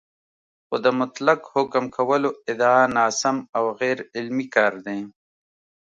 [0.67, 4.99] خو د مطلق حکم کولو ادعا ناسم او غیرعلمي کار دی